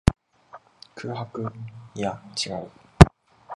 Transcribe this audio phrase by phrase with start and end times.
[0.95, 1.51] 空白。
[1.93, 2.71] いや、違う。